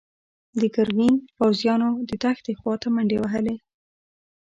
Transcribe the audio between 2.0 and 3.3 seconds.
د دښتې خواته منډې